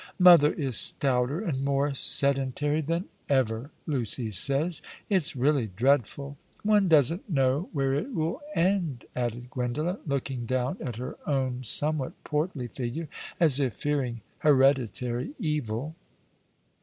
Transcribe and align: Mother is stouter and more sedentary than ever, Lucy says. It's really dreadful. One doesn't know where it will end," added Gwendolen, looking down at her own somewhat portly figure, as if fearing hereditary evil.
Mother 0.17 0.51
is 0.53 0.77
stouter 0.77 1.41
and 1.41 1.63
more 1.63 1.93
sedentary 1.93 2.81
than 2.81 3.05
ever, 3.29 3.69
Lucy 3.85 4.31
says. 4.31 4.81
It's 5.09 5.35
really 5.35 5.67
dreadful. 5.75 6.37
One 6.63 6.87
doesn't 6.87 7.29
know 7.29 7.69
where 7.71 7.93
it 7.93 8.11
will 8.11 8.41
end," 8.55 9.05
added 9.15 9.51
Gwendolen, 9.51 9.99
looking 10.07 10.47
down 10.47 10.77
at 10.83 10.95
her 10.95 11.19
own 11.27 11.63
somewhat 11.65 12.13
portly 12.23 12.65
figure, 12.69 13.09
as 13.39 13.59
if 13.59 13.75
fearing 13.75 14.21
hereditary 14.39 15.35
evil. 15.37 15.93